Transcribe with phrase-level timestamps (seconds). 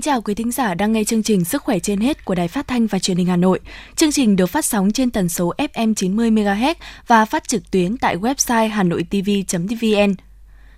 [0.00, 2.48] Kính chào quý thính giả đang nghe chương trình Sức khỏe trên hết của Đài
[2.48, 3.60] Phát thanh và Truyền hình Hà Nội.
[3.96, 6.74] Chương trình được phát sóng trên tần số FM 90 MHz
[7.06, 10.14] và phát trực tuyến tại website hanoitv.vn.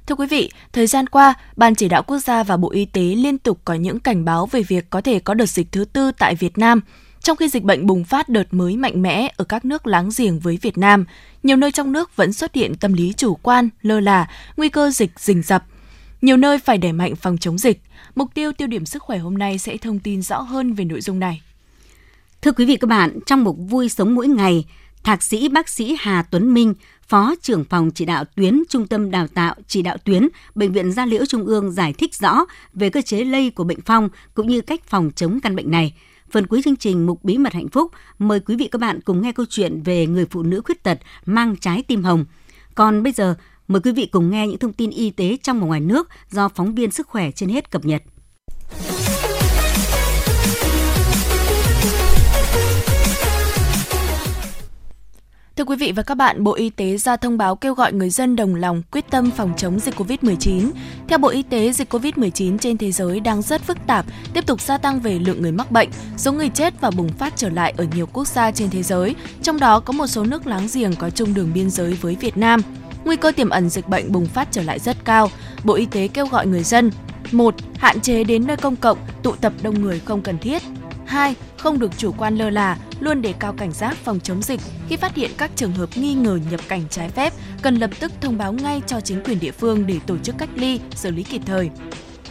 [0.06, 3.00] Thưa quý vị, thời gian qua, Ban Chỉ đạo Quốc gia và Bộ Y tế
[3.00, 6.12] liên tục có những cảnh báo về việc có thể có đợt dịch thứ tư
[6.18, 6.80] tại Việt Nam.
[7.20, 10.38] Trong khi dịch bệnh bùng phát đợt mới mạnh mẽ ở các nước láng giềng
[10.38, 11.04] với Việt Nam,
[11.42, 14.90] nhiều nơi trong nước vẫn xuất hiện tâm lý chủ quan, lơ là, nguy cơ
[14.90, 15.64] dịch rình rập.
[16.22, 17.82] Nhiều nơi phải đẩy mạnh phòng chống dịch.
[18.14, 21.00] Mục tiêu tiêu điểm sức khỏe hôm nay sẽ thông tin rõ hơn về nội
[21.00, 21.42] dung này.
[22.42, 24.64] Thưa quý vị các bạn, trong mục vui sống mỗi ngày,
[25.04, 26.74] Thạc sĩ bác sĩ Hà Tuấn Minh,
[27.08, 30.92] Phó trưởng phòng chỉ đạo tuyến Trung tâm Đào tạo chỉ đạo tuyến Bệnh viện
[30.92, 34.48] Gia Liễu Trung ương giải thích rõ về cơ chế lây của bệnh phong cũng
[34.48, 35.94] như cách phòng chống căn bệnh này.
[36.30, 39.22] Phần cuối chương trình Mục Bí mật hạnh phúc, mời quý vị các bạn cùng
[39.22, 42.24] nghe câu chuyện về người phụ nữ khuyết tật mang trái tim hồng.
[42.74, 43.34] Còn bây giờ,
[43.68, 46.48] mời quý vị cùng nghe những thông tin y tế trong và ngoài nước do
[46.48, 48.02] phóng viên sức khỏe trên hết cập nhật.
[55.56, 58.10] Thưa quý vị và các bạn, Bộ Y tế ra thông báo kêu gọi người
[58.10, 60.70] dân đồng lòng quyết tâm phòng chống dịch COVID-19.
[61.08, 64.60] Theo Bộ Y tế, dịch COVID-19 trên thế giới đang rất phức tạp, tiếp tục
[64.60, 67.74] gia tăng về lượng người mắc bệnh, số người chết và bùng phát trở lại
[67.76, 70.96] ở nhiều quốc gia trên thế giới, trong đó có một số nước láng giềng
[70.96, 72.60] có chung đường biên giới với Việt Nam.
[73.04, 75.30] Nguy cơ tiềm ẩn dịch bệnh bùng phát trở lại rất cao.
[75.64, 76.90] Bộ Y tế kêu gọi người dân
[77.32, 77.54] 1.
[77.78, 80.62] Hạn chế đến nơi công cộng, tụ tập đông người không cần thiết.
[81.06, 81.34] 2.
[81.58, 84.60] Không được chủ quan lơ là, luôn đề cao cảnh giác phòng chống dịch.
[84.88, 87.32] Khi phát hiện các trường hợp nghi ngờ nhập cảnh trái phép,
[87.62, 90.48] cần lập tức thông báo ngay cho chính quyền địa phương để tổ chức cách
[90.54, 91.70] ly, xử lý kịp thời.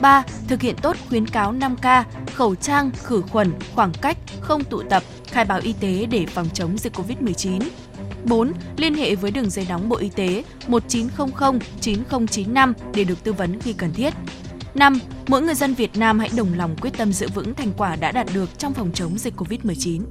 [0.01, 0.23] 3.
[0.47, 2.03] Thực hiện tốt khuyến cáo 5K,
[2.33, 6.47] khẩu trang, khử khuẩn, khoảng cách, không tụ tập, khai báo y tế để phòng
[6.53, 7.61] chống dịch COVID-19.
[8.25, 8.51] 4.
[8.77, 13.59] Liên hệ với đường dây nóng Bộ Y tế 1900 9095 để được tư vấn
[13.59, 14.13] khi cần thiết.
[14.75, 14.99] 5.
[15.27, 18.11] Mỗi người dân Việt Nam hãy đồng lòng quyết tâm giữ vững thành quả đã
[18.11, 20.01] đạt được trong phòng chống dịch COVID-19.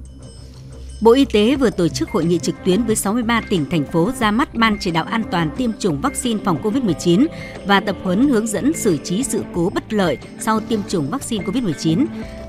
[1.02, 4.12] Bộ Y tế vừa tổ chức hội nghị trực tuyến với 63 tỉnh, thành phố
[4.20, 7.26] ra mắt Ban chỉ đạo an toàn tiêm chủng vaccine phòng COVID-19
[7.66, 11.44] và tập huấn hướng dẫn xử trí sự cố bất lợi sau tiêm chủng vaccine
[11.44, 12.06] COVID-19.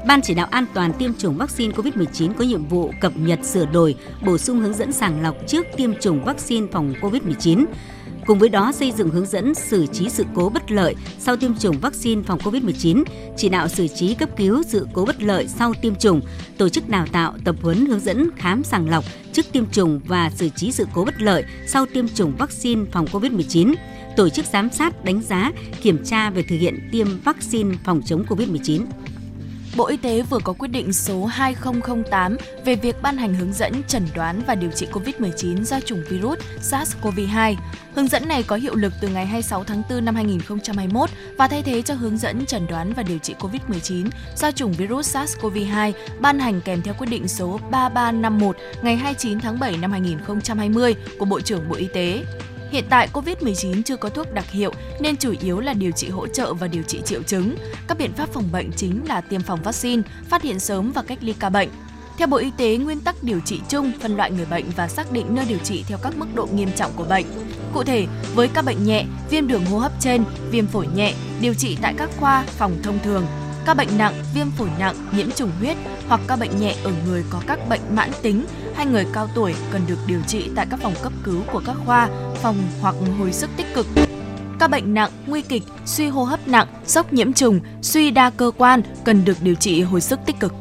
[0.08, 3.66] Ban chỉ đạo an toàn tiêm chủng vaccine COVID-19 có nhiệm vụ cập nhật sửa
[3.66, 3.96] đổi,
[4.26, 7.66] bổ sung hướng dẫn sàng lọc trước tiêm chủng vaccine phòng COVID-19
[8.26, 11.56] Cùng với đó xây dựng hướng dẫn xử trí sự cố bất lợi sau tiêm
[11.56, 13.04] chủng vaccine phòng COVID-19,
[13.38, 16.22] chỉ đạo xử trí cấp cứu sự cố bất lợi sau tiêm chủng,
[16.58, 19.04] tổ chức đào tạo, tập huấn hướng dẫn khám sàng lọc
[19.34, 23.06] trước tiêm chủng và xử trí sự cố bất lợi sau tiêm chủng vaccine phòng
[23.06, 23.74] COVID-19,
[24.18, 25.52] tổ chức giám sát, đánh giá,
[25.82, 28.86] kiểm tra về thực hiện tiêm vaccine phòng chống COVID-19.
[29.76, 33.84] Bộ Y tế vừa có quyết định số 2008 về việc ban hành hướng dẫn
[33.88, 37.56] chẩn đoán và điều trị COVID-19 do chủng virus SARS-CoV-2.
[37.96, 41.62] Hướng dẫn này có hiệu lực từ ngày 26 tháng 4 năm 2021 và thay
[41.62, 46.40] thế cho hướng dẫn chẩn đoán và điều trị COVID-19 do chủng virus SARS-CoV-2 ban
[46.40, 51.42] hành kèm theo quyết định số 3351 ngày 29 tháng 7 năm 2020 của Bộ
[51.42, 52.24] trưởng Bộ Y tế.
[52.72, 56.28] Hiện tại COVID-19 chưa có thuốc đặc hiệu nên chủ yếu là điều trị hỗ
[56.28, 57.56] trợ và điều trị triệu chứng.
[57.88, 61.18] Các biện pháp phòng bệnh chính là tiêm phòng vaccine, phát hiện sớm và cách
[61.22, 61.70] ly ca bệnh.
[62.18, 65.12] Theo Bộ Y tế, nguyên tắc điều trị chung phân loại người bệnh và xác
[65.12, 67.26] định nơi điều trị theo các mức độ nghiêm trọng của bệnh.
[67.74, 71.54] Cụ thể, với các bệnh nhẹ, viêm đường hô hấp trên, viêm phổi nhẹ, điều
[71.54, 73.26] trị tại các khoa, phòng thông thường.
[73.66, 75.78] Các bệnh nặng, viêm phổi nặng, nhiễm trùng huyết
[76.08, 78.46] hoặc các bệnh nhẹ ở người có các bệnh mãn tính
[78.76, 81.76] hay người cao tuổi cần được điều trị tại các phòng cấp cứu của các
[81.86, 83.88] khoa, phòng hoặc hồi sức tích cực.
[84.60, 88.52] Các bệnh nặng, nguy kịch, suy hô hấp nặng, sốc nhiễm trùng, suy đa cơ
[88.58, 90.54] quan cần được điều trị hồi sức tích cực.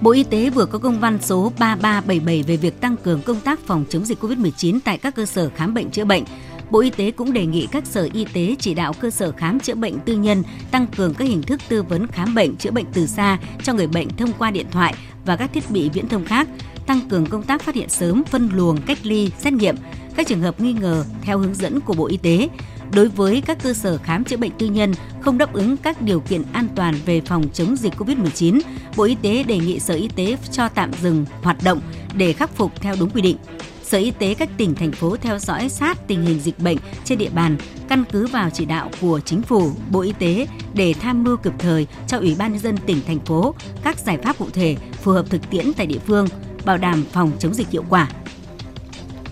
[0.00, 3.60] Bộ Y tế vừa có công văn số 3377 về việc tăng cường công tác
[3.66, 6.24] phòng chống dịch COVID-19 tại các cơ sở khám bệnh chữa bệnh.
[6.70, 9.60] Bộ Y tế cũng đề nghị các sở y tế chỉ đạo cơ sở khám
[9.60, 12.86] chữa bệnh tư nhân tăng cường các hình thức tư vấn khám bệnh chữa bệnh
[12.92, 14.94] từ xa cho người bệnh thông qua điện thoại
[15.24, 16.48] và các thiết bị viễn thông khác,
[16.90, 19.76] tăng cường công tác phát hiện sớm, phân luồng, cách ly, xét nghiệm
[20.16, 22.48] các trường hợp nghi ngờ theo hướng dẫn của Bộ Y tế.
[22.92, 26.20] Đối với các cơ sở khám chữa bệnh tư nhân không đáp ứng các điều
[26.20, 28.60] kiện an toàn về phòng chống dịch COVID-19,
[28.96, 31.80] Bộ Y tế đề nghị Sở Y tế cho tạm dừng hoạt động
[32.14, 33.36] để khắc phục theo đúng quy định.
[33.82, 37.18] Sở Y tế các tỉnh, thành phố theo dõi sát tình hình dịch bệnh trên
[37.18, 37.56] địa bàn,
[37.88, 41.52] căn cứ vào chỉ đạo của Chính phủ, Bộ Y tế để tham mưu kịp
[41.58, 45.12] thời cho Ủy ban nhân dân tỉnh, thành phố các giải pháp cụ thể phù
[45.12, 46.28] hợp thực tiễn tại địa phương,
[46.64, 48.08] bảo đảm phòng chống dịch hiệu quả.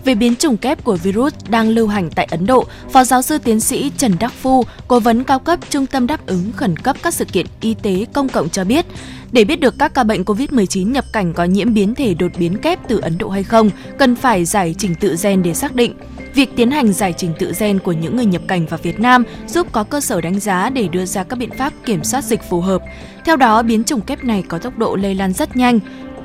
[0.05, 3.37] về biến chủng kép của virus đang lưu hành tại Ấn Độ, Phó giáo sư
[3.37, 6.95] tiến sĩ Trần Đắc Phu, cố vấn cao cấp Trung tâm đáp ứng khẩn cấp
[7.03, 8.85] các sự kiện y tế công cộng cho biết,
[9.31, 12.57] để biết được các ca bệnh COVID-19 nhập cảnh có nhiễm biến thể đột biến
[12.57, 15.93] kép từ Ấn Độ hay không, cần phải giải trình tự gen để xác định.
[16.35, 19.23] Việc tiến hành giải trình tự gen của những người nhập cảnh vào Việt Nam
[19.47, 22.41] giúp có cơ sở đánh giá để đưa ra các biện pháp kiểm soát dịch
[22.49, 22.81] phù hợp.
[23.25, 25.79] Theo đó, biến chủng kép này có tốc độ lây lan rất nhanh.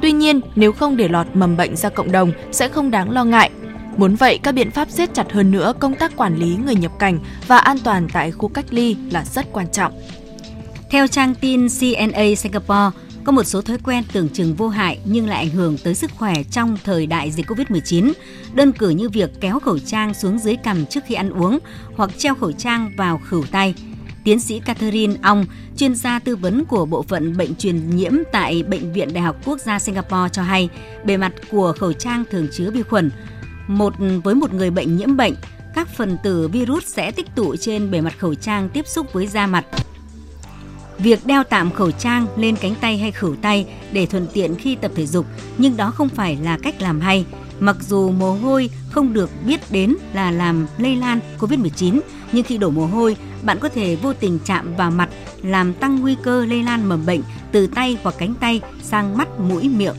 [0.04, 3.24] Tuy nhiên, nếu không để lọt mầm bệnh ra cộng đồng sẽ không đáng lo
[3.24, 3.50] ngại.
[3.96, 6.92] Muốn vậy, các biện pháp siết chặt hơn nữa công tác quản lý người nhập
[6.98, 9.92] cảnh và an toàn tại khu cách ly là rất quan trọng.
[10.90, 12.90] Theo trang tin CNA Singapore,
[13.24, 16.10] có một số thói quen tưởng chừng vô hại nhưng lại ảnh hưởng tới sức
[16.18, 18.12] khỏe trong thời đại dịch Covid-19,
[18.54, 21.58] đơn cử như việc kéo khẩu trang xuống dưới cằm trước khi ăn uống
[21.96, 23.74] hoặc treo khẩu trang vào khửu tay.
[24.24, 28.62] Tiến sĩ Catherine Ong, chuyên gia tư vấn của Bộ phận Bệnh truyền nhiễm tại
[28.62, 30.68] Bệnh viện Đại học Quốc gia Singapore cho hay,
[31.04, 33.10] bề mặt của khẩu trang thường chứa vi khuẩn.
[33.66, 33.94] Một
[34.24, 35.34] với một người bệnh nhiễm bệnh,
[35.74, 39.26] các phần tử virus sẽ tích tụ trên bề mặt khẩu trang tiếp xúc với
[39.26, 39.64] da mặt
[40.98, 44.76] Việc đeo tạm khẩu trang lên cánh tay hay khử tay để thuận tiện khi
[44.76, 45.26] tập thể dục,
[45.58, 47.24] nhưng đó không phải là cách làm hay.
[47.60, 52.00] Mặc dù mồ hôi không được biết đến là làm lây lan COVID-19,
[52.32, 55.08] nhưng khi đổ mồ hôi, bạn có thể vô tình chạm vào mặt
[55.42, 57.20] làm tăng nguy cơ lây lan mầm bệnh
[57.52, 59.94] từ tay hoặc cánh tay sang mắt, mũi, miệng.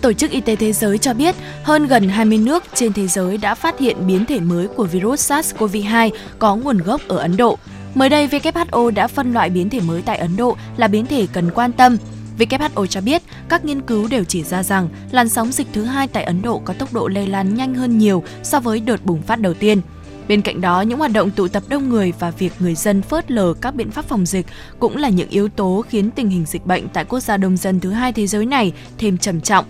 [0.00, 3.36] Tổ chức Y tế Thế giới cho biết hơn gần 20 nước trên thế giới
[3.36, 7.58] đã phát hiện biến thể mới của virus SARS-CoV-2 có nguồn gốc ở Ấn Độ.
[7.94, 11.26] Mới đây, WHO đã phân loại biến thể mới tại Ấn Độ là biến thể
[11.32, 11.96] cần quan tâm.
[12.38, 16.08] WHO cho biết các nghiên cứu đều chỉ ra rằng làn sóng dịch thứ hai
[16.08, 19.22] tại Ấn Độ có tốc độ lây lan nhanh hơn nhiều so với đợt bùng
[19.22, 19.80] phát đầu tiên.
[20.28, 23.30] Bên cạnh đó, những hoạt động tụ tập đông người và việc người dân phớt
[23.30, 24.46] lờ các biện pháp phòng dịch
[24.78, 27.80] cũng là những yếu tố khiến tình hình dịch bệnh tại quốc gia đông dân
[27.80, 29.64] thứ hai thế giới này thêm trầm trọng.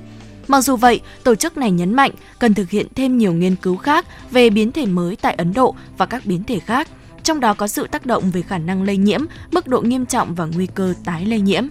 [0.48, 3.76] Mặc dù vậy, tổ chức này nhấn mạnh cần thực hiện thêm nhiều nghiên cứu
[3.76, 6.88] khác về biến thể mới tại Ấn Độ và các biến thể khác–
[7.24, 9.20] trong đó có sự tác động về khả năng lây nhiễm,
[9.52, 11.64] mức độ nghiêm trọng và nguy cơ tái lây nhiễm.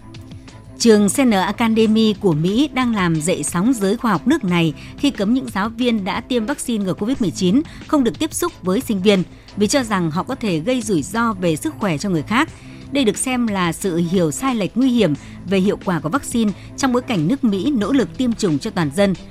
[0.83, 5.11] Trường CN Academy của Mỹ đang làm dậy sóng giới khoa học nước này khi
[5.11, 9.01] cấm những giáo viên đã tiêm vaccine ngừa COVID-19 không được tiếp xúc với sinh
[9.01, 9.23] viên
[9.57, 12.49] vì cho rằng họ có thể gây rủi ro về sức khỏe cho người khác.
[12.91, 15.13] Đây được xem là sự hiểu sai lệch nguy hiểm
[15.45, 18.69] về hiệu quả của vaccine trong bối cảnh nước Mỹ nỗ lực tiêm chủng cho
[18.69, 19.13] toàn dân–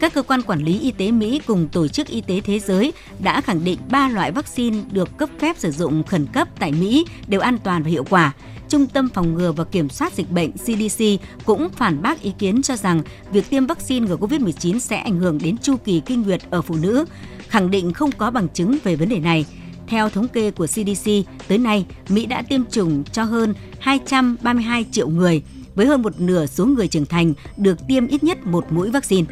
[0.00, 2.92] các cơ quan quản lý y tế Mỹ cùng Tổ chức Y tế Thế giới
[3.18, 7.06] đã khẳng định ba loại vaccine được cấp phép sử dụng khẩn cấp tại Mỹ
[7.26, 8.32] đều an toàn và hiệu quả.
[8.68, 11.04] Trung tâm Phòng ngừa và Kiểm soát Dịch bệnh CDC
[11.44, 15.38] cũng phản bác ý kiến cho rằng việc tiêm vaccine ngừa COVID-19 sẽ ảnh hưởng
[15.42, 17.04] đến chu kỳ kinh nguyệt ở phụ nữ,
[17.48, 19.46] khẳng định không có bằng chứng về vấn đề này.
[19.86, 21.10] Theo thống kê của CDC,
[21.48, 25.42] tới nay, Mỹ đã tiêm chủng cho hơn 232 triệu người,
[25.74, 29.26] với hơn một nửa số người trưởng thành được tiêm ít nhất một mũi vaccine.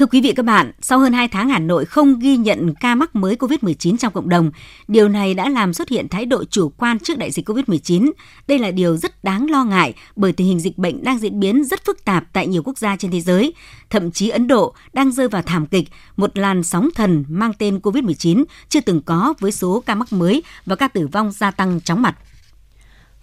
[0.00, 2.94] Thưa quý vị các bạn, sau hơn 2 tháng Hà Nội không ghi nhận ca
[2.94, 4.50] mắc mới COVID-19 trong cộng đồng,
[4.88, 8.10] điều này đã làm xuất hiện thái độ chủ quan trước đại dịch COVID-19.
[8.48, 11.64] Đây là điều rất đáng lo ngại bởi tình hình dịch bệnh đang diễn biến
[11.64, 13.54] rất phức tạp tại nhiều quốc gia trên thế giới.
[13.90, 17.78] Thậm chí Ấn Độ đang rơi vào thảm kịch, một làn sóng thần mang tên
[17.78, 21.80] COVID-19 chưa từng có với số ca mắc mới và ca tử vong gia tăng
[21.80, 22.16] chóng mặt.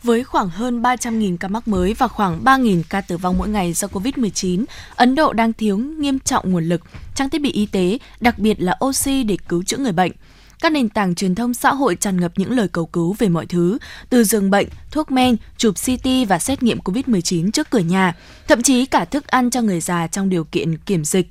[0.08, 3.74] Với khoảng hơn 300.000 ca mắc mới và khoảng 3.000 ca tử vong mỗi ngày
[3.74, 6.82] do COVID-19, Ấn Độ đang thiếu nghiêm trọng nguồn lực,
[7.16, 10.12] trang thiết bị y tế, đặc biệt là oxy để cứu chữa người bệnh.
[10.60, 13.46] Các nền tảng truyền thông xã hội tràn ngập những lời cầu cứu về mọi
[13.46, 13.78] thứ,
[14.10, 18.16] từ giường bệnh, thuốc men, chụp CT và xét nghiệm COVID-19 trước cửa nhà,
[18.48, 21.30] thậm chí cả thức ăn cho người già trong điều kiện kiểm dịch.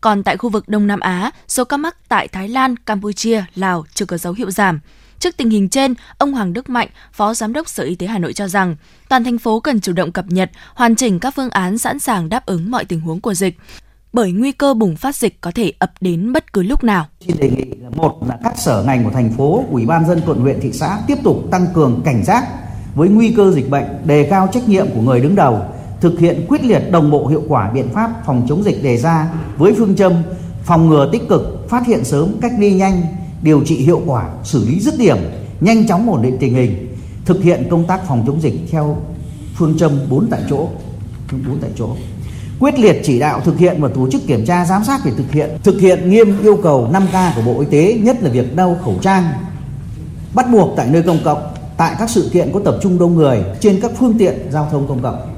[0.00, 3.84] Còn tại khu vực Đông Nam Á, số ca mắc tại Thái Lan, Campuchia, Lào
[3.94, 4.80] chưa có dấu hiệu giảm.
[5.18, 8.18] Trước tình hình trên, ông Hoàng Đức Mạnh, Phó Giám đốc Sở Y tế Hà
[8.18, 8.76] Nội cho rằng,
[9.08, 12.28] toàn thành phố cần chủ động cập nhật, hoàn chỉnh các phương án sẵn sàng
[12.28, 13.54] đáp ứng mọi tình huống của dịch
[14.16, 17.06] bởi nguy cơ bùng phát dịch có thể ập đến bất cứ lúc nào.
[17.26, 20.20] Xin đề nghị là một là các sở ngành của thành phố, ủy ban dân
[20.26, 22.46] quận huyện thị xã tiếp tục tăng cường cảnh giác
[22.94, 25.60] với nguy cơ dịch bệnh, đề cao trách nhiệm của người đứng đầu,
[26.00, 29.28] thực hiện quyết liệt đồng bộ hiệu quả biện pháp phòng chống dịch đề ra
[29.56, 30.12] với phương châm
[30.62, 33.02] phòng ngừa tích cực, phát hiện sớm, cách ly nhanh,
[33.42, 35.16] điều trị hiệu quả, xử lý dứt điểm,
[35.60, 38.96] nhanh chóng ổn định tình hình, thực hiện công tác phòng chống dịch theo
[39.54, 40.68] phương châm 4 tại chỗ,
[41.46, 41.88] 4 tại chỗ.
[42.60, 45.32] Quyết liệt chỉ đạo thực hiện và tổ chức kiểm tra giám sát về thực
[45.32, 48.76] hiện, thực hiện nghiêm yêu cầu 5K của Bộ Y tế, nhất là việc đeo
[48.84, 49.24] khẩu trang
[50.34, 51.42] bắt buộc tại nơi công cộng,
[51.76, 54.88] tại các sự kiện có tập trung đông người trên các phương tiện giao thông
[54.88, 55.35] công cộng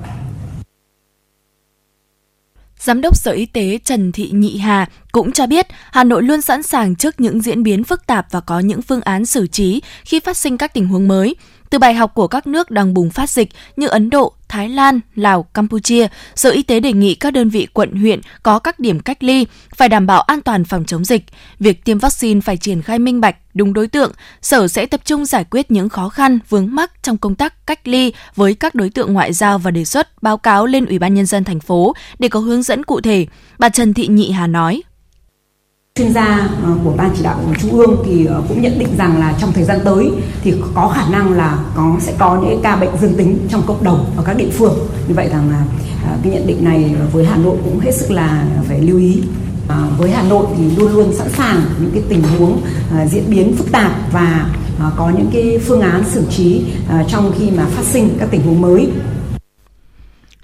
[2.78, 6.42] Giám đốc Sở Y tế Trần Thị Nhị Hà cũng cho biết, Hà Nội luôn
[6.42, 9.82] sẵn sàng trước những diễn biến phức tạp và có những phương án xử trí
[10.04, 11.36] khi phát sinh các tình huống mới.
[11.70, 15.00] Từ bài học của các nước đang bùng phát dịch như Ấn Độ, Thái Lan,
[15.14, 19.00] Lào, Campuchia, Sở Y tế đề nghị các đơn vị quận huyện có các điểm
[19.00, 19.46] cách ly
[19.76, 21.24] phải đảm bảo an toàn phòng chống dịch.
[21.58, 24.12] Việc tiêm vaccine phải triển khai minh bạch, đúng đối tượng.
[24.42, 27.88] Sở sẽ tập trung giải quyết những khó khăn, vướng mắc trong công tác cách
[27.88, 31.14] ly với các đối tượng ngoại giao và đề xuất báo cáo lên Ủy ban
[31.14, 33.26] nhân dân thành phố để có hướng dẫn cụ thể.
[33.58, 34.82] Bà Trần Thị Nhị Hà nói
[35.98, 38.88] chuyên gia ờ, của ban chỉ đạo của trung ương thì ờ, cũng nhận định
[38.98, 40.10] rằng là trong thời gian tới
[40.42, 43.84] thì có khả năng là có sẽ có những ca bệnh dương tính trong cộng
[43.84, 44.78] đồng ở các địa phương.
[45.08, 45.64] Như vậy rằng là
[46.06, 49.22] ờ, cái nhận định này với Hà Nội cũng hết sức là phải lưu ý.
[49.68, 52.60] À, với Hà Nội thì luôn luôn sẵn sàng những cái tình huống
[52.96, 54.46] à, diễn biến phức tạp và
[54.80, 58.28] à, có những cái phương án xử trí à, trong khi mà phát sinh các
[58.30, 58.88] tình huống mới.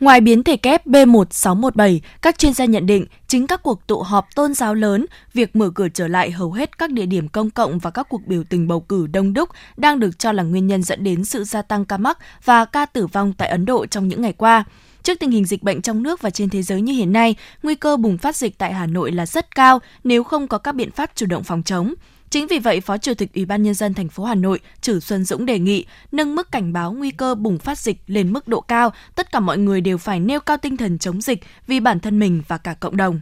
[0.05, 4.35] Ngoài biến thể kép B1617, các chuyên gia nhận định chính các cuộc tụ họp
[4.35, 7.79] tôn giáo lớn, việc mở cửa trở lại hầu hết các địa điểm công cộng
[7.79, 10.83] và các cuộc biểu tình bầu cử đông đúc đang được cho là nguyên nhân
[10.83, 14.09] dẫn đến sự gia tăng ca mắc và ca tử vong tại Ấn Độ trong
[14.09, 14.65] những ngày qua.
[15.03, 17.75] Trước tình hình dịch bệnh trong nước và trên thế giới như hiện nay, nguy
[17.75, 20.91] cơ bùng phát dịch tại Hà Nội là rất cao nếu không có các biện
[20.91, 21.95] pháp chủ động phòng chống.
[22.35, 25.01] Chính vì vậy, Phó Chủ tịch Ủy ban nhân dân thành phố Hà Nội Trử
[25.01, 28.49] Xuân Dũng đề nghị nâng mức cảnh báo nguy cơ bùng phát dịch lên mức
[28.49, 31.81] độ cao, tất cả mọi người đều phải nêu cao tinh thần chống dịch vì
[31.81, 33.21] bản thân mình và cả cộng đồng.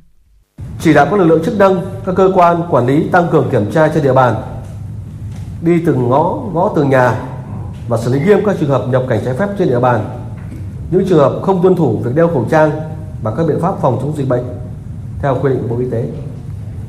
[0.80, 3.72] Chỉ đạo các lực lượng chức năng, các cơ quan quản lý tăng cường kiểm
[3.72, 4.34] tra trên địa bàn,
[5.62, 7.20] đi từng ngõ, ngõ từng nhà
[7.88, 10.20] và xử lý nghiêm các trường hợp nhập cảnh trái phép trên địa bàn.
[10.90, 12.70] Những trường hợp không tuân thủ việc đeo khẩu trang
[13.22, 14.44] và các biện pháp phòng chống dịch bệnh
[15.22, 16.08] theo quy định của Bộ Y tế.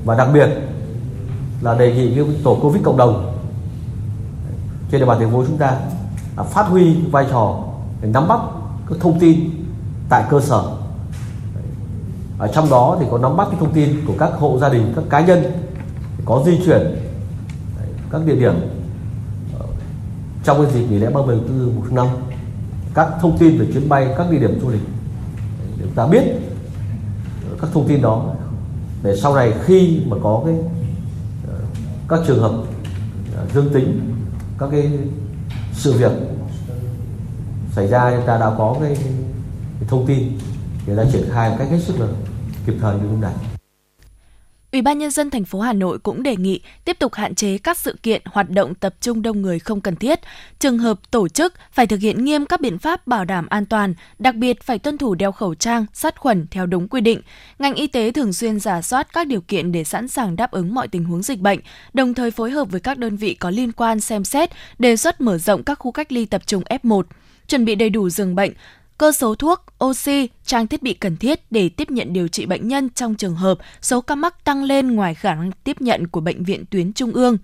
[0.06, 0.48] Và đặc biệt
[1.64, 3.34] là đề nghị cái tổ covid cộng đồng.
[4.92, 5.78] Trên địa bàn thành phố chúng ta
[6.38, 7.64] là phát huy vai trò
[8.02, 8.40] để nắm bắt
[8.90, 9.50] các thông tin
[10.10, 10.64] tại cơ sở.
[12.38, 14.94] Ở trong đó thì có nắm bắt cái thông tin của các hộ gia đình,
[14.96, 15.44] các cá nhân
[16.26, 16.82] có di chuyển,
[18.12, 18.54] các địa điểm
[19.60, 19.66] ờ,
[20.44, 22.08] trong cái dịp nghỉ lễ 30 tháng 4 một tháng 5
[22.94, 24.82] các thông tin về chuyến bay, các địa điểm du lịch.
[25.78, 26.24] Để chúng ta biết
[27.62, 28.26] các thông tin đó
[29.04, 30.56] để sau này khi mà có cái
[32.10, 32.52] các trường hợp
[33.36, 34.16] ờ, dương tính
[34.60, 34.92] các cái
[35.74, 36.12] sự việc
[37.72, 38.96] xảy ra chúng ta đã có cái,
[39.80, 40.38] cái thông tin
[40.88, 42.08] để ta triển khai một cách hết sức là
[42.66, 43.34] kịp thời như lúc này.
[44.74, 47.58] Ủy ban nhân dân thành phố Hà Nội cũng đề nghị tiếp tục hạn chế
[47.58, 50.20] các sự kiện hoạt động tập trung đông người không cần thiết.
[50.60, 53.94] Trường hợp tổ chức phải thực hiện nghiêm các biện pháp bảo đảm an toàn,
[54.20, 57.22] đặc biệt phải tuân thủ đeo khẩu trang, sát khuẩn theo đúng quy định.
[57.60, 60.74] Ngành y tế thường xuyên giả soát các điều kiện để sẵn sàng đáp ứng
[60.74, 61.60] mọi tình huống dịch bệnh,
[61.94, 64.50] đồng thời phối hợp với các đơn vị có liên quan xem xét,
[64.80, 67.04] đề xuất mở rộng các khu cách ly tập trung F1,
[67.48, 68.52] chuẩn bị đầy đủ giường bệnh,
[68.98, 72.68] cơ số thuốc, oxy, trang thiết bị cần thiết để tiếp nhận điều trị bệnh
[72.68, 76.22] nhân trong trường hợp số ca mắc tăng lên ngoài khả năng tiếp nhận của
[76.22, 77.38] bệnh viện tuyến trung ương.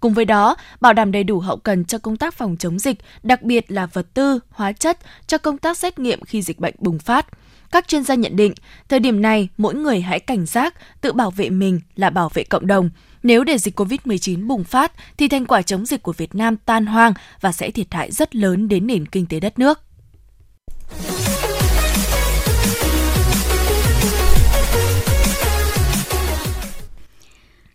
[0.00, 2.98] Cùng với đó, bảo đảm đầy đủ hậu cần cho công tác phòng chống dịch,
[3.22, 6.74] đặc biệt là vật tư, hóa chất cho công tác xét nghiệm khi dịch bệnh
[6.78, 7.26] bùng phát.
[7.70, 8.54] Các chuyên gia nhận định,
[8.88, 12.44] thời điểm này mỗi người hãy cảnh giác, tự bảo vệ mình là bảo vệ
[12.44, 12.90] cộng đồng.
[13.22, 16.86] Nếu để dịch COVID-19 bùng phát thì thành quả chống dịch của Việt Nam tan
[16.86, 19.80] hoang và sẽ thiệt hại rất lớn đến nền kinh tế đất nước.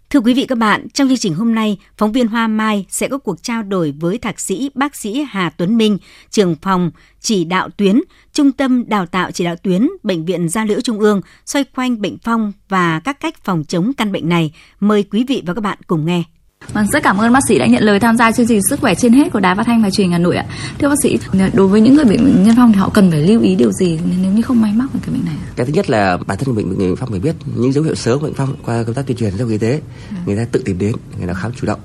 [0.10, 3.08] Thưa quý vị các bạn, trong chương trình hôm nay, phóng viên Hoa Mai sẽ
[3.08, 5.98] có cuộc trao đổi với thạc sĩ bác sĩ Hà Tuấn Minh,
[6.30, 8.02] trưởng phòng chỉ đạo tuyến,
[8.34, 12.02] Trung tâm Đào tạo chỉ đạo tuyến, Bệnh viện Gia Liễu Trung ương xoay quanh
[12.02, 14.54] bệnh phong và các cách phòng chống căn bệnh này.
[14.80, 16.24] Mời quý vị và các bạn cùng nghe.
[16.74, 18.96] Vâng, rất cảm ơn bác sĩ đã nhận lời tham gia chương trình Sức khỏe
[18.96, 20.46] trên hết của Đài Phát thanh và Truyền Hà Nội ạ.
[20.80, 21.20] Thưa bác sĩ,
[21.54, 24.00] đối với những người bệnh nhân phong thì họ cần phải lưu ý điều gì
[24.22, 25.36] nếu như không may mắc cái bệnh này?
[25.56, 28.22] Cái thứ nhất là bản thân bệnh bệnh phong phải biết những dấu hiệu sớm
[28.22, 30.16] bệnh phong qua công tác tuyên truyền trong y tế, ừ.
[30.26, 31.80] người ta tự tìm đến, người ta khám chủ động.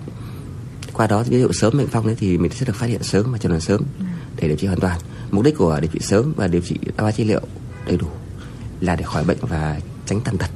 [0.92, 3.32] Qua đó dấu hiệu sớm bệnh phong đấy thì mình sẽ được phát hiện sớm
[3.32, 4.04] và chẩn đoán sớm ừ.
[4.40, 4.98] để điều trị hoàn toàn.
[5.30, 7.40] Mục đích của điều trị sớm và điều trị đa trị liệu
[7.86, 8.06] đầy đủ
[8.80, 10.50] là để khỏi bệnh và tránh tàn tật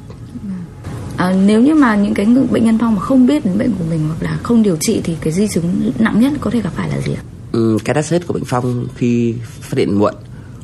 [1.17, 3.85] à, nếu như mà những cái bệnh nhân phong mà không biết đến bệnh của
[3.91, 6.73] mình hoặc là không điều trị thì cái di chứng nặng nhất có thể gặp
[6.77, 7.23] phải là gì ạ?
[7.53, 10.15] Ừ, cái đắt hết của bệnh phong khi phát hiện muộn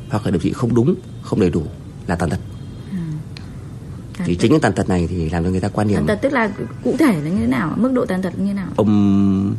[0.09, 1.63] hoặc là điều trị không đúng không đầy đủ
[2.07, 2.39] là tàn tật
[2.91, 2.97] ừ.
[4.25, 6.19] thì chính cái tàn tật này thì làm cho người ta quan niệm tàn tật
[6.21, 6.51] tức là
[6.83, 9.55] cụ thể là như thế nào mức độ tàn tật như thế nào ông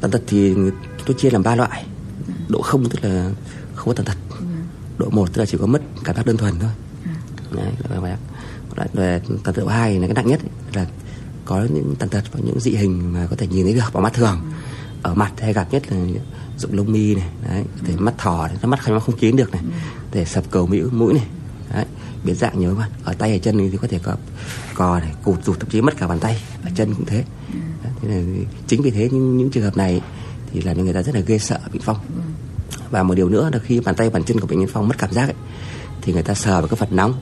[0.00, 0.54] tàn tật thì
[1.06, 1.86] tôi chia làm ba loại
[2.26, 2.32] ừ.
[2.48, 3.30] độ không tức là
[3.74, 4.46] không có tàn tật ừ.
[4.98, 6.70] độ một tức là chỉ có mất cảm giác đơn thuần thôi
[7.04, 7.10] ừ.
[7.56, 8.16] Đấy, là
[8.92, 10.40] về tàn tật hai là cái nặng nhất
[10.74, 10.86] là
[11.44, 14.02] có những tàn tật và những dị hình mà có thể nhìn thấy được bằng
[14.02, 14.40] mắt thường.
[15.02, 15.98] Ở mặt hay gặp nhất là
[16.58, 19.62] dụng lông mi này đấy thể mắt thỏ này, mắt không không kín được này
[20.12, 21.26] để sập cầu mũi mũi này
[21.74, 21.84] đấy
[22.24, 24.16] biến dạng nhiều mà ở tay ở chân thì có thể có
[24.74, 27.24] cò này cụt rụt thậm chí mất cả bàn tay và chân cũng thế.
[28.02, 28.22] Thế là
[28.66, 30.00] chính vì thế những, những trường hợp này
[30.52, 31.98] thì làm cho người ta rất là ghê sợ bệnh phong.
[32.90, 34.98] Và một điều nữa là khi bàn tay bàn chân của bệnh nhân phong mất
[34.98, 35.34] cảm giác ấy,
[36.02, 37.14] thì người ta sờ vào cái vật nóng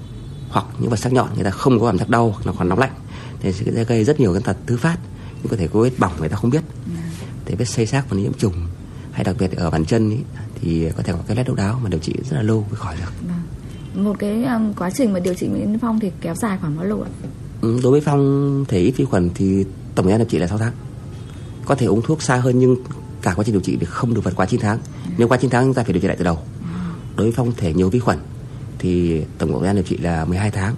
[0.48, 2.78] hoặc những vật sắc nhọn người ta không có cảm giác đau nó còn nóng
[2.78, 2.92] lạnh
[3.40, 4.98] thì sẽ gây rất nhiều cái tật thứ phát
[5.42, 6.62] nhưng có thể có vết bỏng người ta không biết.
[7.44, 8.54] Thì vết xây xác và nhiễm trùng
[9.12, 10.16] hay đặc biệt ở bàn chân ý,
[10.60, 12.76] thì có thể có cái lét đau đáo mà điều trị rất là lâu mới
[12.76, 13.32] khỏi được.
[14.02, 16.86] Một cái um, quá trình mà điều trị nhân phong thì kéo dài khoảng bao
[16.86, 17.10] lâu ạ?
[17.60, 20.46] Ừ, đối với phong thể ít vi khuẩn thì tổng thời gian điều trị là
[20.46, 20.72] 6 tháng.
[21.64, 22.76] Có thể uống thuốc xa hơn nhưng
[23.22, 24.78] cả quá trình điều trị thì không được vượt quá 9 tháng.
[25.18, 26.38] Nếu quá 9 tháng chúng ta phải điều trị lại từ đầu.
[27.16, 28.18] Đối với phong thể nhiều vi khuẩn
[28.78, 30.74] thì tổng thời gian điều trị là 12 tháng.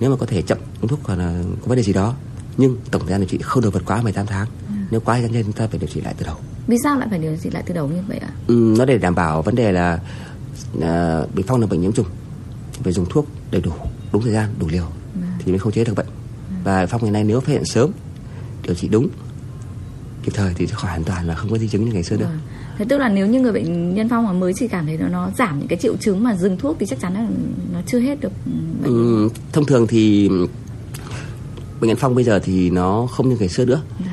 [0.00, 2.14] Nếu mà có thể chậm uống thuốc còn là có vấn đề gì đó
[2.56, 4.46] nhưng tổng thời gian điều trị không được vượt quá 18 tháng.
[4.90, 6.36] Nếu quá gian chúng ta phải điều trị lại từ đầu.
[6.66, 8.28] Vì sao lại phải điều trị lại từ đầu như vậy ạ?
[8.46, 9.98] Ừ, nó để đảm bảo vấn đề là
[10.82, 12.06] à, bị phong là bệnh nhiễm trùng.
[12.82, 13.72] Phải dùng thuốc đầy đủ
[14.12, 14.86] đúng thời gian đủ liều
[15.38, 16.06] thì mới không chế được bệnh.
[16.64, 17.90] Và phong ngày nay nếu phát hiện sớm
[18.62, 19.08] điều trị đúng
[20.22, 22.26] kịp thời thì khỏi hoàn toàn là không có di chứng như ngày xưa nữa
[22.26, 22.38] Vâng.
[22.78, 25.08] Thế tức là nếu như người bệnh nhân phong mà mới chỉ cảm thấy nó,
[25.08, 27.26] nó giảm những cái triệu chứng mà dừng thuốc thì chắc chắn là
[27.72, 28.52] nó chưa hết được ừ,
[28.82, 28.92] bệnh.
[28.92, 30.28] ừ, thông thường thì
[31.80, 34.12] bệnh nhân phong bây giờ thì nó không như ngày xưa nữa Dạ.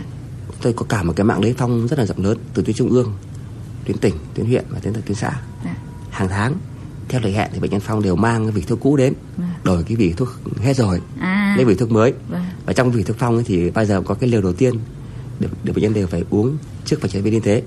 [0.61, 2.89] tôi có cả một cái mạng lưới phong rất là rộng lớn từ tuyến trung
[2.89, 3.13] ương
[3.85, 5.75] tuyến tỉnh tuyến huyện và tận tuyến xã Dạ.
[6.09, 6.53] hàng tháng
[7.09, 9.13] theo lời hẹn thì bệnh nhân phong đều mang cái vỉ thuốc cũ đến
[9.63, 10.29] đổi cái vỉ thuốc
[10.61, 11.53] hết rồi À.
[11.57, 12.41] lấy vỉ thuốc mới Vâng.
[12.65, 14.73] và trong vỉ thuốc phong ấy thì bao giờ có cái liều đầu tiên
[15.39, 17.63] được, được bệnh nhân đều phải uống trước phải chạy viên y tế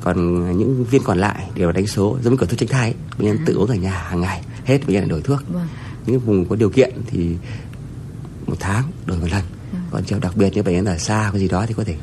[0.00, 3.28] còn những viên còn lại đều đánh số giống như kiểu thuốc tránh thai bệnh
[3.28, 5.40] nhân tự uống ở nhà hàng ngày hết bệnh nhân đổi thuốc.
[5.48, 5.68] Vâng.
[6.06, 7.36] những vùng có điều kiện thì
[8.46, 9.42] một tháng đổi một lần.
[9.90, 11.96] Còn trường đặc biệt như bệnh nhân ở xa có gì đó thì có thể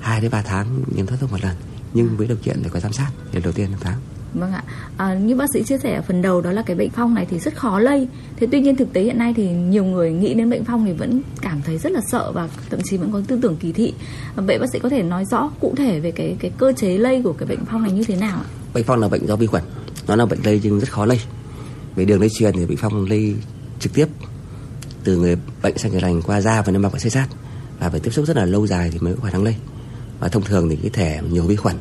[0.00, 1.56] hai đến ba tháng nhân thoát thuốc một lần.
[1.94, 4.00] Nhưng với điều kiện phải có giám sát lần đầu tiên năm tháng
[4.40, 4.64] Vâng ạ.
[4.96, 7.26] À, như bác sĩ chia sẻ ở phần đầu đó là cái bệnh phong này
[7.30, 8.08] thì rất khó lây.
[8.36, 10.92] Thế tuy nhiên thực tế hiện nay thì nhiều người nghĩ đến bệnh phong thì
[10.92, 13.94] vẫn cảm thấy rất là sợ và thậm chí vẫn có tư tưởng kỳ thị.
[14.36, 16.98] À, Vậy bác sĩ có thể nói rõ cụ thể về cái cái cơ chế
[16.98, 18.48] lây của cái bệnh phong này như thế nào ạ?
[18.76, 19.62] bệnh phong là bệnh do vi khuẩn
[20.06, 21.20] nó là bệnh lây nhưng rất khó lây
[21.96, 23.34] về đường lây truyền thì bệnh phong lây
[23.80, 24.06] trực tiếp
[25.04, 27.28] từ người bệnh sang người lành qua da và niêm mạc và xây sát
[27.78, 29.56] và phải tiếp xúc rất là lâu dài thì mới có khả năng lây
[30.20, 31.76] và thông thường thì cái thể nhiều vi khuẩn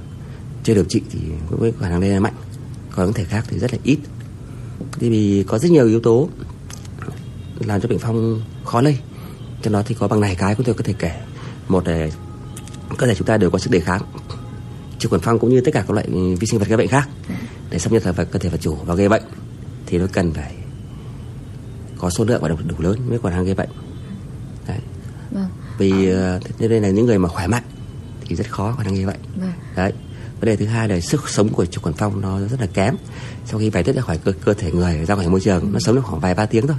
[0.65, 2.33] chưa được trị thì cũng có khả năng lây là mạnh
[2.95, 3.99] còn những thể khác thì rất là ít.
[4.99, 6.29] Thì vì có rất nhiều yếu tố
[7.59, 8.99] làm cho bệnh phong khó lây
[9.61, 11.11] trong đó thì có bằng này cái chúng tôi có thể kể.
[11.67, 12.07] Một là
[12.97, 14.01] cơ thể chúng ta đều có sức đề kháng
[14.99, 16.07] trực khuẩn phong cũng như tất cả các loại
[16.39, 17.09] vi sinh vật gây bệnh khác
[17.69, 19.23] để xâm nhập vào cơ thể vật chủ và gây bệnh.
[19.85, 20.55] Thì nó cần phải
[21.97, 23.69] có số lượng và đủ, đủ lớn mới còn năng gây bệnh.
[24.67, 24.79] Đấy.
[25.31, 25.47] Vâng.
[25.77, 27.63] vì ờ, thế nên là những người mà khỏe mạnh
[28.21, 29.19] thì rất khó khả năng gây bệnh.
[29.35, 29.51] Vâng.
[29.75, 29.93] đấy
[30.45, 32.95] vấn đề thứ hai là sức sống của trực khuẩn phong nó rất là kém.
[33.45, 35.79] Sau khi bài tiết ra khỏi cơ, cơ thể người ra khỏi môi trường nó
[35.79, 36.77] sống được khoảng vài ba tiếng thôi.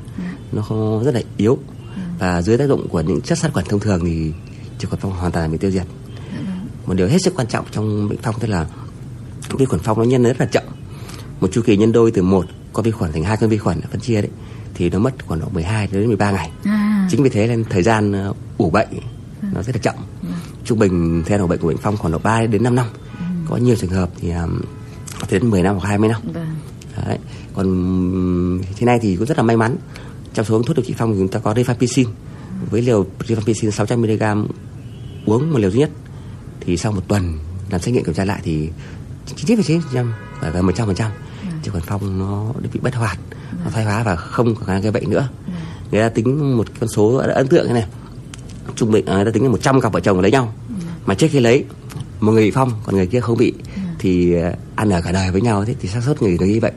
[0.52, 1.58] Nó không rất là yếu.
[2.18, 4.32] Và dưới tác dụng của những chất sát khuẩn thông thường thì
[4.78, 5.86] trực khuẩn phong hoàn toàn bị tiêu diệt.
[6.86, 8.66] Một điều hết sức quan trọng trong bệnh phong tức là
[9.58, 10.64] vi khuẩn phong nó nhân rất là chậm.
[11.40, 13.80] Một chu kỳ nhân đôi từ một con vi khuẩn thành hai con vi khuẩn
[13.80, 14.30] phân chia đấy
[14.74, 16.50] thì nó mất khoảng độ 12 đến 13 ngày.
[16.64, 17.08] À.
[17.10, 18.88] chính vì thế nên thời gian ờ, ủ bệnh
[19.54, 19.94] nó rất là chậm.
[20.64, 22.86] Trung bình theo ủ bệnh của bệnh phong khoảng độ 3 đến 5 năm
[23.48, 24.60] có nhiều trường hợp thì um,
[25.20, 26.20] có thể đến 10 năm hoặc 20 năm.
[26.32, 26.46] Vâng.
[27.06, 27.18] Đấy.
[27.54, 27.66] Còn
[28.76, 29.76] thế này thì cũng rất là may mắn.
[30.34, 32.06] Trong số thuốc điều trị phong thì chúng ta có rifampicin.
[32.70, 34.22] Với liều rifampicin 600 mg
[35.26, 35.90] uống một liều duy nhất
[36.60, 37.38] thì sau một tuần
[37.70, 38.68] làm xét nghiệm kiểm tra lại thì
[39.36, 40.06] 99,9%
[40.40, 41.10] và và 100%
[41.62, 43.18] chứ còn phong nó bị bất hoạt
[43.64, 45.28] nó thoái hóa và không có khả năng gây bệnh nữa.
[45.90, 47.86] Người ta tính một con số ấn tượng thế này.
[48.74, 50.54] Trung bình à, người ta tính là 100 cặp vợ chồng lấy nhau.
[51.06, 51.64] Mà trước khi lấy
[52.20, 53.52] một người bị phong còn người kia không bị
[53.98, 56.74] thì ờ, ăn ở cả đời với nhau thế thì xác suất người gây bệnh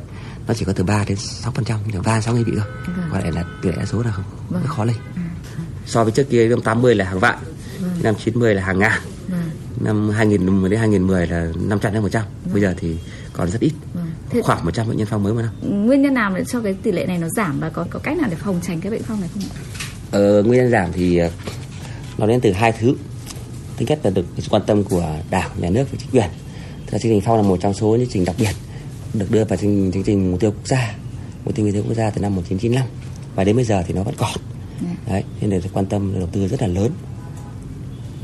[0.47, 2.65] nó chỉ có từ 3 đến 6 phần trăm ba sáu người bị thôi.
[3.11, 4.95] Còn lại là tỷ lệ đa số là không rất khó lây
[5.85, 7.37] so với trước kia năm 80 là hàng vạn
[8.03, 9.01] năm 90 là hàng ngàn
[9.79, 12.23] năm 2010 đến 2010 là 500 đến 100
[12.53, 12.97] bây giờ thì
[13.33, 13.71] còn rất ít
[14.29, 16.73] Thế- khoảng 100 bệnh nhân phong mới một năm Nguyên nhân nào để cho cái
[16.83, 19.03] tỷ lệ này nó giảm và có có cách nào để phòng tránh cái bệnh
[19.03, 19.55] phong này không ạ?
[20.11, 21.29] Ờ, nguyên nhân giảm thì ờ,
[22.17, 22.93] nó đến từ hai thứ
[23.79, 26.29] thứ nhất là được sự quan tâm của đảng nhà nước và chính quyền.
[26.85, 28.51] Tức là chương trình phong là một trong số những chương trình đặc biệt
[29.13, 30.95] được đưa vào chương, chương trình mục tiêu quốc gia
[31.45, 32.87] mục tiêu mục tiêu quốc gia từ năm 1995
[33.35, 34.31] và đến bây giờ thì nó vẫn còn.
[35.07, 36.91] Đấy nên được quan tâm đầu tư rất là lớn.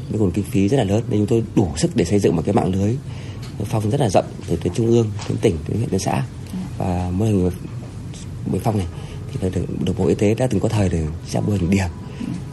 [0.10, 1.04] Với nguồn kinh phí rất là lớn.
[1.10, 2.96] Nên chúng tôi đủ sức để xây dựng một cái mạng lưới
[3.66, 6.24] phong rất là rộng từ tuyến trung ương đến tỉnh đến huyện đến xã.
[6.78, 7.52] Và mô hình
[8.52, 8.88] bệnh phong này
[9.32, 11.88] thì được, được bộ y tế đã từng có thời để ra mô hình điểm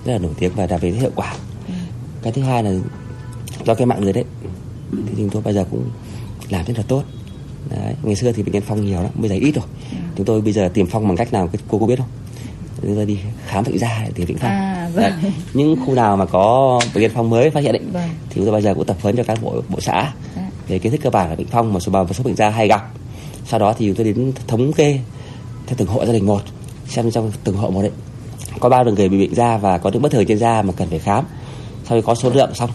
[0.04, 1.34] rất là nổi tiếng và đạt về hiệu quả
[2.22, 2.70] cái thứ hai là
[3.64, 4.24] do cái mạng lưới đấy
[4.92, 5.84] thì chúng tôi bây giờ cũng
[6.48, 7.02] làm rất là tốt
[7.70, 7.94] đấy.
[8.02, 9.64] ngày xưa thì bệnh nhân phong nhiều lắm bây giờ ít rồi
[10.16, 12.08] chúng tôi bây giờ tìm phong bằng cách nào cô có biết không
[12.82, 15.12] chúng tôi đi khám bệnh da để tìm bệnh phong À vâng.
[15.54, 18.08] những khu nào mà có bệnh nhân phong mới phát hiện định vâng.
[18.28, 20.50] thì chúng tôi bây giờ cũng tập huấn cho các bộ bộ xã dạ.
[20.68, 22.68] về kiến thức cơ bản là bệnh phong một số một số bệnh da hay
[22.68, 22.90] gặp
[23.46, 24.98] sau đó thì chúng tôi đến thống kê
[25.66, 26.42] theo từng hộ gia đình một
[26.86, 27.90] xem trong từng hộ một đấy
[28.60, 30.72] có bao nhiêu người bị bệnh da và có những bất thường trên da mà
[30.76, 31.24] cần phải khám
[31.92, 32.70] sau khi có số lượng xong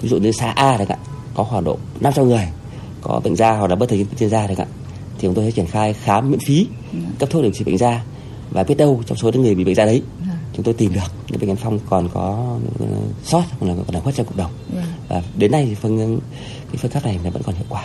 [0.00, 0.96] ví dụ như xã A này ạ
[1.34, 2.48] có khoảng độ 500 người
[3.02, 4.66] có bệnh da hoặc là bất thường trên da này ạ
[5.18, 6.98] thì chúng tôi sẽ triển khai khám miễn phí dạ.
[7.18, 8.04] cấp thuốc điều trị bệnh da
[8.50, 10.34] và biết đâu trong số những người bị bệnh da đấy dạ.
[10.52, 12.88] chúng tôi tìm được những bệnh nhân phong còn có uh,
[13.24, 14.50] sót hoặc là còn là khuất trong cộng đồng
[15.08, 16.20] và đến nay thì phương
[16.72, 17.84] cái phương pháp này nó vẫn còn hiệu quả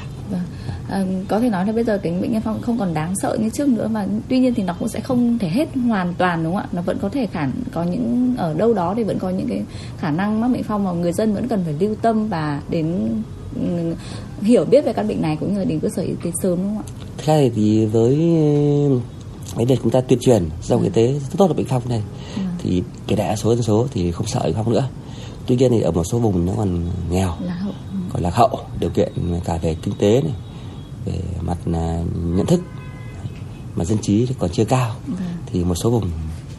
[0.90, 3.38] à, có thể nói là bây giờ cái bệnh nhân phong không còn đáng sợ
[3.42, 6.44] như trước nữa và tuy nhiên thì nó cũng sẽ không thể hết hoàn toàn
[6.44, 9.20] đúng không ạ nó vẫn có thể khả có những ở đâu đó thì vẫn
[9.20, 9.62] có những cái
[9.98, 13.10] khả năng mắc bệnh phong mà người dân vẫn cần phải lưu tâm và đến
[13.56, 13.94] um,
[14.42, 16.58] hiểu biết về căn bệnh này cũng như là đến cơ sở y tế sớm
[16.58, 16.88] đúng không ạ?
[17.18, 18.16] Thế này thì với
[19.56, 22.04] cái việc chúng ta tuyên truyền giáo y tế rất tốt là bệnh phong này
[22.36, 22.42] ừ.
[22.64, 24.88] thì cái đại số dân số thì không sợ bệnh phong nữa
[25.46, 27.74] tuy nhiên thì ở một số vùng nó còn nghèo là hậu.
[28.14, 29.14] còn lạc hậu điều kiện
[29.46, 30.34] cả về kinh tế này
[31.06, 32.62] về mặt là nhận thức
[33.76, 35.14] mà dân trí còn chưa cao ừ.
[35.46, 36.12] thì một số vùng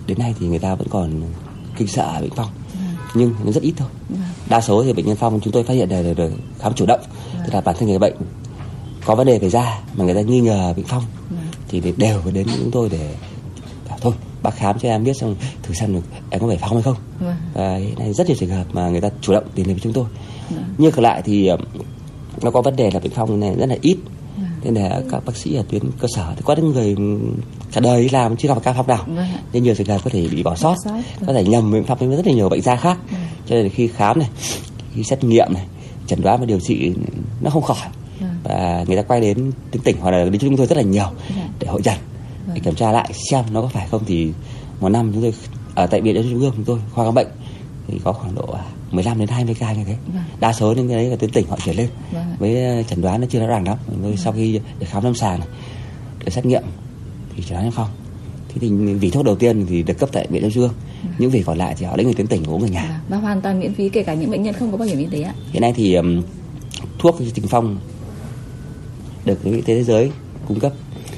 [0.06, 1.22] đến nay thì người ta vẫn còn
[1.76, 2.78] kinh sợ bệnh phong ừ.
[3.14, 4.16] nhưng nó rất ít thôi ừ.
[4.48, 7.00] đa số thì bệnh nhân phong chúng tôi phát hiện đều được khám chủ động
[7.46, 8.14] tức là bản thân người bệnh
[9.04, 11.04] có vấn đề về da mà người ta nghi ngờ bệnh phong
[11.68, 13.14] thì đều phải đến chúng tôi để
[13.88, 16.00] bảo thôi bác khám cho em biết xong thử xem được
[16.30, 17.34] em có phải phong hay không vâng.
[17.54, 19.80] và hiện nay rất nhiều trường hợp mà người ta chủ động tìm đến với
[19.82, 20.04] chúng tôi
[20.50, 20.64] vâng.
[20.78, 21.50] nhưng còn lại thì
[22.42, 23.96] nó có vấn đề là bệnh phong này rất là ít
[24.64, 26.96] nên là các bác sĩ ở tuyến cơ sở thì có những người
[27.72, 29.26] cả đời làm chưa gặp ca phong nào vâng.
[29.52, 30.76] nên nhiều trường hợp có thể bị bỏ sót
[31.26, 33.20] có thể nhầm bệnh phong với rất là nhiều bệnh da khác vâng.
[33.46, 34.28] cho nên khi khám này
[34.94, 35.66] khi xét nghiệm này
[36.06, 36.92] chẩn đoán và điều trị
[37.40, 37.88] nó không khỏi
[38.20, 38.30] vâng.
[38.44, 41.06] và người ta quay đến đến tỉnh hoặc là đến chúng tôi rất là nhiều
[41.28, 41.48] vâng.
[41.58, 41.98] để hội trần
[42.54, 44.32] để kiểm tra lại xem nó có phải không thì
[44.80, 45.34] một năm chúng tôi
[45.74, 47.28] ở tại viện trung ương chúng tôi khoa khám bệnh
[47.88, 48.56] thì có khoảng độ
[48.90, 49.96] 15 đến 20 ca như thế.
[50.14, 50.22] Vâng.
[50.40, 51.88] Đa số những cái đấy là tuyến tỉnh họ chuyển lên.
[52.12, 52.24] Vâng.
[52.38, 53.78] Với ờ, chẩn đoán nó chưa rõ ràng lắm.
[53.86, 54.16] Vâng.
[54.16, 55.40] Sau khi được khám lâm sàng
[56.24, 56.62] được xét nghiệm
[57.36, 57.88] thì chẩn đoán phong.
[58.48, 60.72] Thế thì vị thuốc đầu tiên thì được cấp tại viện Đông Dương.
[61.02, 61.12] Vâng.
[61.18, 62.82] Những vị còn lại thì họ đến người tuyến tỉnh của người nhà.
[62.88, 62.98] Vâng.
[63.08, 65.06] Và hoàn toàn miễn phí kể cả những bệnh nhân không có bảo hiểm y
[65.06, 65.34] tế ạ.
[65.52, 66.22] Hiện nay thì um,
[66.98, 67.78] thuốc Tình Phong
[69.24, 70.10] được y tế thế giới
[70.48, 70.72] cung cấp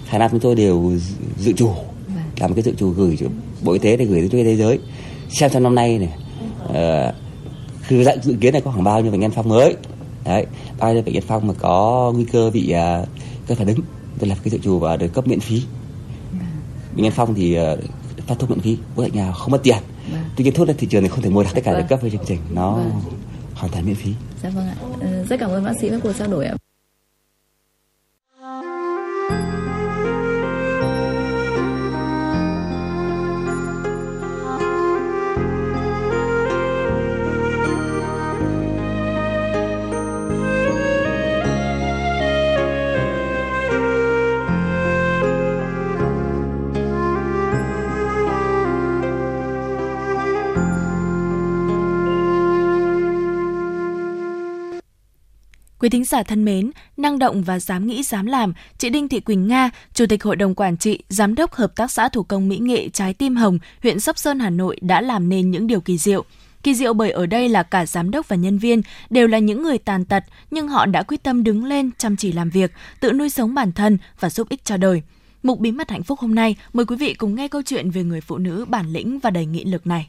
[0.07, 0.93] hàng năm chúng tôi đều
[1.39, 2.25] dự trù vâng.
[2.39, 3.19] làm cái dự trù gửi
[3.63, 4.79] bộ y tế để gửi đến thế giới
[5.31, 6.13] xem trong năm nay này
[6.65, 7.15] uh,
[7.93, 9.77] คือ dự kiến là có khoảng bao nhiêu bệnh nhân phong mới?
[10.25, 10.47] Đấy
[10.79, 13.09] bao nhiêu bệnh nhân phong mà có nguy cơ bị uh,
[13.47, 13.79] cơ phản ứng?
[14.19, 15.63] Tôi lập cái dự trù và được cấp miễn phí.
[16.95, 17.79] Bệnh nhân phong thì uh,
[18.27, 19.77] phát thuốc miễn phí tại nhà không mất tiền.
[20.13, 20.23] Vâng.
[20.37, 21.81] tuy nhiên thuốc trên thị trường thì không thể mua được tất cả vâng.
[21.81, 22.39] được cấp với chương trình.
[22.55, 22.91] Nó vâng.
[23.55, 24.13] hoàn toàn miễn phí.
[24.43, 24.77] Dạ vâng ạ.
[25.01, 26.62] Ừ, rất cảm ơn bác sĩ với cuộc trao đổi ạ
[55.83, 59.21] Quý thính giả thân mến, năng động và dám nghĩ dám làm, chị Đinh Thị
[59.21, 62.49] Quỳnh Nga, Chủ tịch Hội đồng Quản trị, Giám đốc Hợp tác xã Thủ công
[62.49, 65.81] Mỹ nghệ Trái Tim Hồng, huyện Sóc Sơn, Hà Nội đã làm nên những điều
[65.81, 66.25] kỳ diệu.
[66.63, 69.63] Kỳ diệu bởi ở đây là cả giám đốc và nhân viên đều là những
[69.63, 73.13] người tàn tật, nhưng họ đã quyết tâm đứng lên, chăm chỉ làm việc, tự
[73.13, 75.03] nuôi sống bản thân và giúp ích cho đời.
[75.43, 78.03] Mục Bí mật hạnh phúc hôm nay, mời quý vị cùng nghe câu chuyện về
[78.03, 80.09] người phụ nữ bản lĩnh và đầy nghị lực này.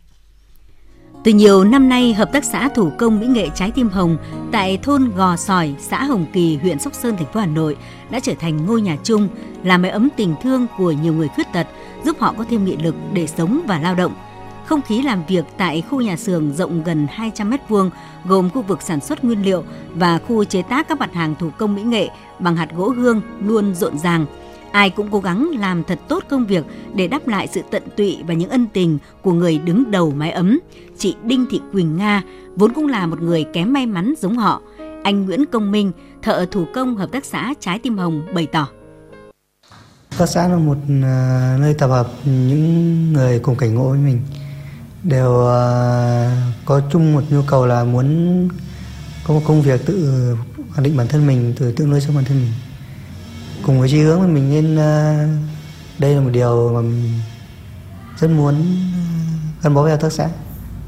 [1.24, 4.18] Từ nhiều năm nay, Hợp tác xã Thủ công Mỹ nghệ Trái Tim Hồng
[4.52, 7.78] tại thôn Gò Sỏi, xã Hồng Kỳ, huyện Sóc Sơn, thành phố Hà Nội
[8.10, 9.28] đã trở thành ngôi nhà chung,
[9.64, 11.68] là mái ấm tình thương của nhiều người khuyết tật,
[12.06, 14.14] giúp họ có thêm nghị lực để sống và lao động.
[14.66, 17.90] Không khí làm việc tại khu nhà xưởng rộng gần 200 m2,
[18.26, 21.50] gồm khu vực sản xuất nguyên liệu và khu chế tác các mặt hàng thủ
[21.58, 22.10] công mỹ nghệ
[22.40, 24.26] bằng hạt gỗ hương luôn rộn ràng–
[24.74, 28.18] ai cũng cố gắng làm thật tốt công việc để đáp lại sự tận tụy
[28.28, 30.60] và những ân tình của người đứng đầu mái ấm.
[30.98, 32.22] Chị Đinh Thị Quỳnh Nga
[32.56, 34.62] vốn cũng là một người kém may mắn giống họ.
[35.04, 38.68] Anh Nguyễn Công Minh, thợ thủ công hợp tác xã Trái Tim Hồng bày tỏ.
[40.12, 44.00] Hợp tác xã là một à, nơi tập hợp những người cùng cảnh ngộ với
[44.00, 44.22] mình
[45.04, 48.48] đều à, có chung một nhu cầu là muốn
[49.28, 50.36] có một công việc tự
[50.70, 52.52] hoàn định bản thân mình, tự tự nuôi sống bản thân mình
[53.66, 55.26] cùng với chí hướng thì mình nên ờ,
[56.00, 57.12] đây là một điều mà mình
[58.20, 59.00] rất muốn ờ,
[59.64, 60.30] gắn bó với hợp tác xã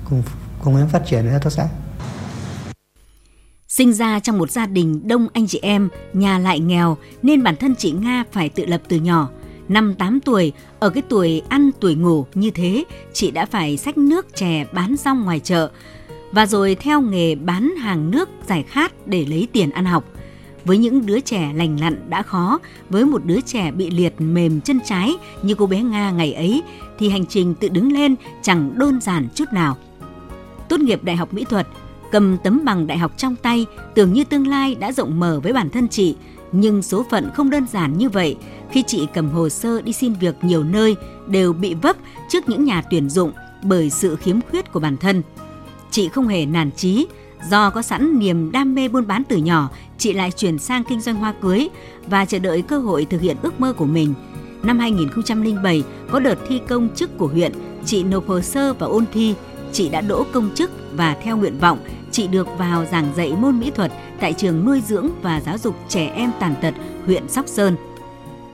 [0.10, 0.24] cùng
[0.64, 1.68] cùng với phát triển với hợp tác xã
[3.68, 7.56] Sinh ra trong một gia đình đông anh chị em, nhà lại nghèo nên bản
[7.56, 9.30] thân chị Nga phải tự lập từ nhỏ.
[9.68, 12.84] Năm 8 tuổi, ở cái tuổi ăn tuổi ngủ như thế,
[13.14, 15.70] chị đã phải xách nước chè bán rong ngoài chợ
[16.32, 20.15] và rồi theo nghề bán hàng nước giải khát để lấy tiền ăn học.
[20.66, 24.62] Với những đứa trẻ lành lặn đã khó, với một đứa trẻ bị liệt mềm
[24.62, 26.64] chân trái như cô bé Nga ngày ấy
[27.00, 29.78] thì hành trình tự đứng lên chẳng đơn giản chút nào.
[30.70, 31.68] Tốt nghiệp Đại học Mỹ thuật,
[32.12, 35.54] cầm tấm bằng đại học trong tay, tưởng như tương lai đã rộng mở với
[35.54, 36.16] bản thân chị,
[36.52, 38.36] nhưng số phận không đơn giản như vậy.
[38.72, 40.96] Khi chị cầm hồ sơ đi xin việc nhiều nơi
[41.28, 41.96] đều bị vấp
[42.30, 43.32] trước những nhà tuyển dụng
[43.64, 45.22] bởi sự khiếm khuyết của bản thân.
[45.92, 47.08] Chị không hề nản chí,
[47.50, 51.02] do có sẵn niềm đam mê buôn bán từ nhỏ, chị lại chuyển sang kinh
[51.02, 51.68] doanh hoa cưới
[52.08, 54.14] và chờ đợi cơ hội thực hiện ước mơ của mình.
[54.64, 57.52] Năm 2007, có đợt thi công chức của huyện,
[57.86, 59.36] chị nộp hồ sơ và ôn thi,
[59.72, 61.80] chị đã đỗ công chức và theo nguyện vọng,
[62.12, 65.76] chị được vào giảng dạy môn mỹ thuật tại trường nuôi dưỡng và giáo dục
[65.90, 66.74] trẻ em tàn tật
[67.06, 67.76] huyện Sóc Sơn.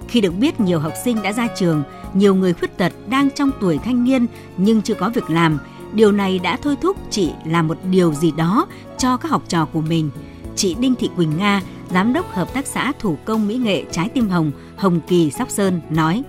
[0.08, 3.52] Khi được biết nhiều học sinh đã ra trường, nhiều người khuyết tật đang trong
[3.62, 4.26] tuổi thanh niên
[4.58, 5.60] nhưng chưa có việc làm,
[5.94, 9.66] điều này đã thôi thúc chị làm một điều gì đó cho các học trò
[9.66, 10.10] của mình.
[10.56, 11.62] Chị Đinh Thị Quỳnh Nga,
[11.94, 15.50] giám đốc hợp tác xã thủ công mỹ nghệ Trái tim hồng, Hồng Kỳ Sóc
[15.50, 16.24] Sơn nói: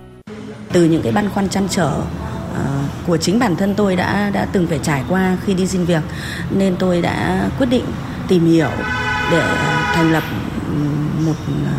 [0.73, 2.57] Từ những cái băn khoăn chăn trở uh,
[3.07, 6.03] của chính bản thân tôi đã đã từng phải trải qua khi đi xin việc
[6.51, 7.85] nên tôi đã quyết định
[8.27, 8.69] tìm hiểu
[9.31, 9.43] để
[9.93, 10.23] thành lập
[11.25, 11.71] một ờ,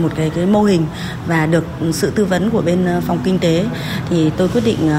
[0.00, 0.86] một cái cái mô hình
[1.26, 3.66] và được sự tư vấn của bên ờ, phòng kinh tế.
[4.10, 4.90] Thì tôi quyết định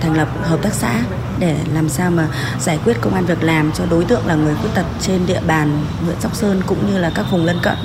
[0.00, 1.00] thành lập hợp tác xã
[1.40, 2.28] để làm sao mà
[2.60, 5.40] giải quyết công an việc làm cho đối tượng là người khuyết tật trên địa
[5.46, 7.76] bàn huyện Sóc Sơn cũng như là các vùng lân cận.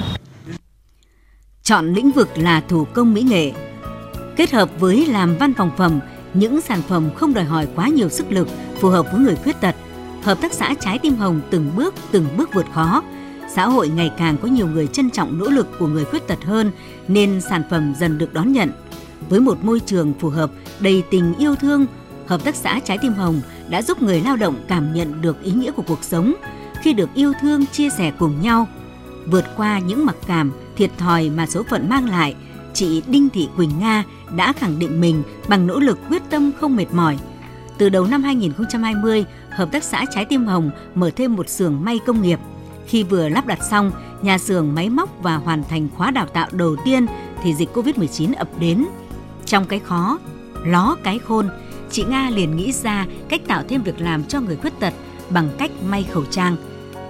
[1.64, 3.52] Chọn lĩnh vực là thủ công mỹ nghệ,
[4.36, 6.00] kết hợp với làm văn phòng phẩm,
[6.34, 8.48] những sản phẩm không đòi hỏi quá nhiều sức lực,
[8.80, 9.76] phù hợp với người khuyết tật.
[10.24, 13.04] Hợp tác xã Trái Tim Hồng từng bước từng bước vượt khó.
[13.56, 16.44] Xã hội ngày càng có nhiều người trân trọng nỗ lực của người khuyết tật
[16.46, 16.72] hơn
[17.08, 18.72] nên sản phẩm dần được đón nhận.
[19.30, 21.86] Với một môi trường phù hợp, đầy tình yêu thương,
[22.28, 25.52] Hợp tác xã Trái Tim Hồng đã giúp người lao động cảm nhận được ý
[25.52, 26.34] nghĩa của cuộc sống
[26.82, 28.68] khi được yêu thương chia sẻ cùng nhau.
[29.26, 32.36] Vượt qua những mặc cảm, thiệt thòi mà số phận mang lại,
[32.74, 34.04] chị Đinh Thị Quỳnh Nga
[34.36, 37.18] đã khẳng định mình bằng nỗ lực quyết tâm không mệt mỏi.
[37.78, 42.00] Từ đầu năm 2020, Hợp tác xã Trái Tim Hồng mở thêm một xưởng may
[42.06, 42.40] công nghiệp.
[42.88, 46.48] Khi vừa lắp đặt xong, nhà xưởng máy móc và hoàn thành khóa đào tạo
[46.52, 47.06] đầu tiên
[47.44, 48.86] thì dịch Covid-19 ập đến.
[49.46, 50.20] Trong cái khó,
[50.66, 51.50] ló cái khôn,
[51.94, 54.94] chị Nga liền nghĩ ra cách tạo thêm việc làm cho người khuyết tật
[55.30, 56.56] bằng cách may khẩu trang.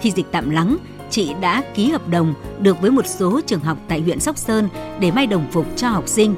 [0.01, 0.77] Khi dịch tạm lắng,
[1.09, 4.69] chị đã ký hợp đồng được với một số trường học tại huyện Sóc Sơn
[4.99, 6.35] để may đồng phục cho học sinh.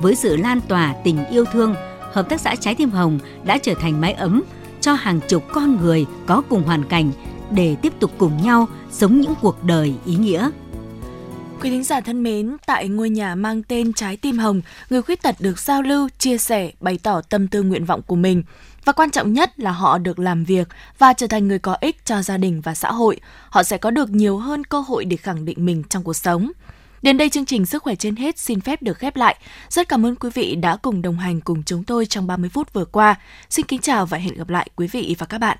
[0.00, 1.74] Với sự lan tỏa tình yêu thương,
[2.16, 4.42] Hợp tác xã Trái Tim Hồng đã trở thành mái ấm
[4.80, 7.10] cho hàng chục con người có cùng hoàn cảnh
[7.50, 10.50] để tiếp tục cùng nhau sống những cuộc đời ý nghĩa.
[11.60, 15.22] Quý thính giả thân mến, tại ngôi nhà mang tên Trái Tim Hồng, người khuyết
[15.22, 18.42] tật được giao lưu, chia sẻ, bày tỏ tâm tư nguyện vọng của mình.
[18.84, 22.04] Và quan trọng nhất là họ được làm việc và trở thành người có ích
[22.04, 23.20] cho gia đình và xã hội.
[23.50, 26.50] Họ sẽ có được nhiều hơn cơ hội để khẳng định mình trong cuộc sống.
[27.02, 29.36] Đến đây chương trình Sức khỏe trên hết xin phép được khép lại.
[29.68, 32.72] Rất cảm ơn quý vị đã cùng đồng hành cùng chúng tôi trong 30 phút
[32.72, 33.14] vừa qua.
[33.50, 35.58] Xin kính chào và hẹn gặp lại quý vị và các bạn.